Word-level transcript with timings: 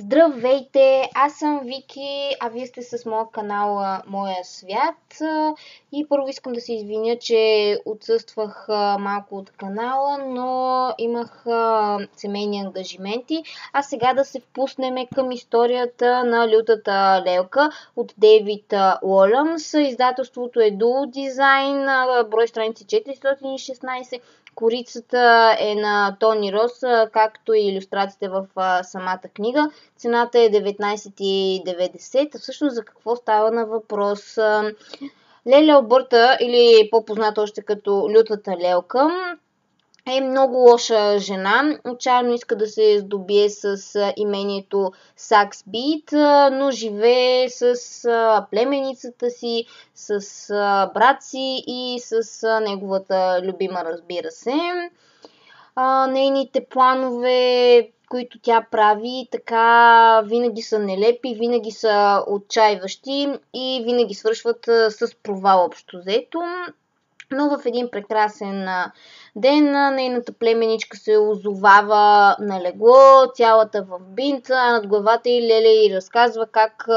Здравейте, 0.00 1.10
аз 1.14 1.34
съм 1.34 1.60
Вики, 1.64 2.36
а 2.40 2.48
вие 2.48 2.66
сте 2.66 2.82
с 2.82 3.06
моя 3.06 3.24
канал 3.32 3.98
Моя 4.06 4.44
свят. 4.44 5.22
И 5.92 6.08
първо 6.08 6.28
искам 6.28 6.52
да 6.52 6.60
се 6.60 6.72
извиня, 6.72 7.18
че 7.18 7.78
отсъствах 7.84 8.66
малко 8.98 9.36
от 9.36 9.50
канала, 9.50 10.18
но 10.18 10.94
имах 10.98 11.44
семейни 12.16 12.60
ангажименти. 12.60 13.42
А 13.72 13.82
сега 13.82 14.14
да 14.14 14.24
се 14.24 14.40
впуснем 14.40 14.94
към 15.14 15.32
историята 15.32 16.24
на 16.24 16.48
лютата 16.48 17.22
лелка 17.26 17.70
от 17.96 18.14
Дейвид 18.18 18.74
Уолъмс. 19.02 19.74
Издателството 19.74 20.60
е 20.60 20.70
Dual 20.70 21.30
Design, 21.30 22.28
брой 22.28 22.48
страници 22.48 22.86
416. 22.86 24.20
Корицата 24.54 25.56
е 25.60 25.74
на 25.74 26.16
Тони 26.20 26.52
Рос, 26.52 26.80
както 27.12 27.54
и 27.54 27.60
иллюстрациите 27.60 28.28
в 28.28 28.46
самата 28.82 29.20
книга. 29.34 29.70
Цената 29.96 30.38
е 30.38 30.50
19,90. 30.50 32.38
Всъщност 32.38 32.74
за 32.74 32.84
какво 32.84 33.16
става 33.16 33.50
на 33.50 33.66
въпрос? 33.66 34.38
Леля 35.48 35.72
Албърта, 35.72 36.36
или 36.40 36.88
по-позната 36.90 37.42
още 37.42 37.62
като 37.62 38.10
лютата 38.16 38.56
лелка, 38.60 39.08
е 40.10 40.20
много 40.20 40.56
лоша 40.56 41.18
жена. 41.18 41.78
Отчаяно 41.84 42.34
иска 42.34 42.56
да 42.56 42.66
се 42.66 42.98
здобие 42.98 43.50
с 43.50 43.76
имението 44.16 44.92
Саксбит, 45.16 46.12
но 46.52 46.70
живее 46.70 47.48
с 47.48 47.74
племеницата 48.50 49.30
си, 49.30 49.66
с 49.94 50.48
брат 50.94 51.22
си 51.22 51.64
и 51.66 52.00
с 52.00 52.60
неговата 52.60 53.40
любима, 53.44 53.84
разбира 53.84 54.30
се. 54.30 54.54
Нейните 56.08 56.64
планове 56.64 57.90
които 58.08 58.38
тя 58.42 58.66
прави, 58.70 59.28
така 59.30 60.22
винаги 60.24 60.62
са 60.62 60.78
нелепи, 60.78 61.34
винаги 61.34 61.70
са 61.70 62.24
отчаиващи 62.26 63.28
и 63.54 63.82
винаги 63.84 64.14
свършват 64.14 64.64
с 64.88 65.14
провал 65.22 65.64
общо 65.64 65.98
взето. 65.98 66.38
Но 67.32 67.48
в 67.48 67.66
един 67.66 67.90
прекрасен 67.90 68.68
ден 69.36 69.94
нейната 69.94 70.32
племеничка 70.32 70.96
се 70.96 71.18
озовава 71.18 72.36
на 72.40 72.60
легло, 72.60 73.26
цялата 73.34 73.82
в 73.82 73.98
бинт, 74.00 74.50
а 74.50 74.72
над 74.72 74.86
главата 74.86 75.28
и 75.28 75.42
Леле 75.42 75.86
и 75.86 75.94
разказва 75.94 76.46
как 76.46 76.88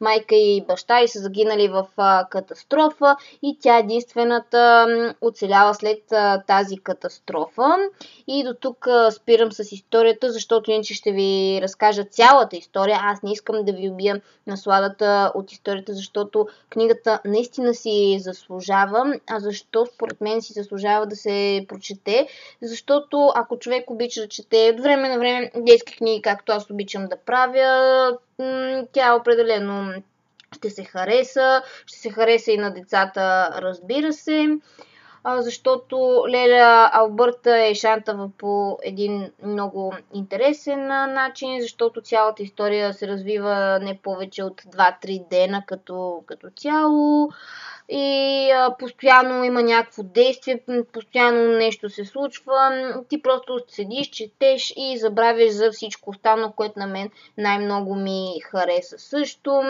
майка 0.00 0.34
и 0.34 0.64
баща 0.68 1.00
й 1.00 1.08
са 1.08 1.18
загинали 1.18 1.68
в 1.68 1.86
катастрофа 2.30 3.16
и 3.42 3.58
тя 3.60 3.78
единствената 3.78 4.86
оцелява 5.20 5.74
след 5.74 6.02
тази 6.46 6.78
катастрофа. 6.78 7.76
И 8.26 8.44
до 8.44 8.54
тук 8.54 8.88
спирам 9.10 9.52
с 9.52 9.72
историята, 9.72 10.32
защото 10.32 10.70
иначе 10.70 10.94
ще 10.94 11.12
ви 11.12 11.58
разкажа 11.62 12.04
цялата 12.04 12.56
история. 12.56 12.98
Аз 13.02 13.22
не 13.22 13.32
искам 13.32 13.64
да 13.64 13.72
ви 13.72 13.90
убия 13.90 14.20
насладата 14.46 15.32
от 15.34 15.52
историята, 15.52 15.94
защото 15.94 16.46
книгата 16.70 17.20
наистина 17.24 17.74
си 17.74 18.18
заслужава. 18.20 19.14
А 19.30 19.40
защо 19.58 19.86
според 19.86 20.20
мен 20.20 20.42
си 20.42 20.52
заслужава 20.52 21.06
да 21.06 21.16
се 21.16 21.66
прочете, 21.68 22.28
защото 22.62 23.32
ако 23.34 23.58
човек 23.58 23.90
обича 23.90 24.20
да 24.20 24.28
чете 24.28 24.72
от 24.74 24.80
време 24.80 25.08
на 25.08 25.18
време 25.18 25.50
детски 25.56 25.96
книги, 25.96 26.22
както 26.22 26.52
аз 26.52 26.70
обичам 26.70 27.06
да 27.06 27.16
правя, 27.16 28.18
тя 28.92 29.14
определено 29.14 30.02
ще 30.56 30.70
се 30.70 30.84
хареса, 30.84 31.62
ще 31.86 31.98
се 31.98 32.10
хареса 32.10 32.52
и 32.52 32.56
на 32.56 32.74
децата, 32.74 33.50
разбира 33.62 34.12
се, 34.12 34.46
защото 35.36 36.24
Леля 36.28 36.90
Албърта 36.92 37.58
е 37.58 37.74
шантава 37.74 38.30
по 38.38 38.78
един 38.82 39.32
много 39.42 39.94
интересен 40.14 40.86
начин, 40.86 41.60
защото 41.60 42.00
цялата 42.00 42.42
история 42.42 42.94
се 42.94 43.08
развива 43.08 43.78
не 43.82 43.98
повече 44.02 44.42
от 44.42 44.62
2-3 44.62 45.28
дена 45.28 45.62
като, 45.66 46.22
като 46.26 46.50
цяло 46.56 47.30
и 47.88 48.50
постоянно 48.78 49.44
има 49.44 49.62
някакво 49.62 50.02
действие, 50.02 50.62
постоянно 50.92 51.52
нещо 51.52 51.90
се 51.90 52.04
случва. 52.04 52.84
Ти 53.08 53.22
просто 53.22 53.60
седиш, 53.68 54.06
четеш 54.06 54.72
и 54.76 54.98
забравяш 54.98 55.50
за 55.50 55.70
всичко 55.72 56.10
останало, 56.10 56.52
което 56.52 56.78
на 56.78 56.86
мен 56.86 57.10
най-много 57.38 57.94
ми 57.94 58.40
хареса 58.44 58.98
също. 58.98 59.62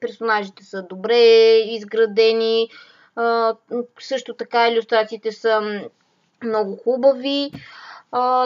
Персонажите 0.00 0.64
са 0.64 0.82
добре 0.82 1.18
изградени, 1.56 2.68
също 4.00 4.34
така 4.34 4.68
иллюстрациите 4.68 5.32
са 5.32 5.80
много 6.44 6.76
хубави. 6.76 7.50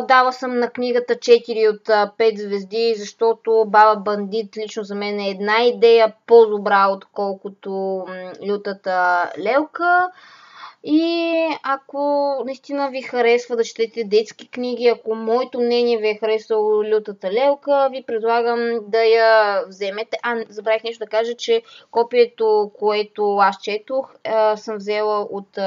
Дала 0.09 0.33
съм 0.33 0.59
на 0.59 0.71
книгата 0.71 1.15
4 1.15 1.71
от 1.71 1.87
5 2.19 2.37
звезди, 2.39 2.95
защото 2.97 3.65
Баба 3.69 4.01
Бандит 4.01 4.57
лично 4.57 4.85
за 4.85 4.95
мен 4.95 5.21
е 5.21 5.29
една 5.29 5.63
идея 5.65 6.15
по-добра, 6.27 6.89
отколкото 6.89 8.05
лютата 8.49 9.31
лелка. 9.39 10.09
И 10.85 11.49
ако 11.63 12.35
наистина 12.47 12.91
ви 12.91 13.03
харесва 13.03 13.57
да 13.57 13.65
четете 13.65 14.05
детски 14.05 14.49
книги, 14.49 14.87
ако 14.87 15.15
моето 15.15 15.61
мнение 15.61 15.99
ви 15.99 16.09
е 16.09 16.19
харесало 16.21 16.85
Лютата 16.85 17.33
лелка, 17.33 17.89
ви 17.93 18.05
предлагам 18.07 18.79
да 18.83 19.05
я 19.05 19.63
вземете. 19.67 20.17
А, 20.23 20.45
забравих 20.49 20.85
нещо 20.85 21.05
да 21.05 21.11
кажа, 21.11 21.35
че 21.35 21.63
копието, 21.91 22.71
което 22.79 23.37
аз 23.37 23.63
четох, 23.63 24.15
съм 24.57 24.77
взела 24.77 25.21
от 25.31 25.59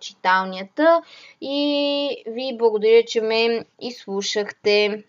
читалнята 0.00 1.02
и 1.40 2.24
ви 2.26 2.56
благодаря, 2.58 3.04
че 3.04 3.20
ме 3.20 3.64
изслушахте. 3.80 5.04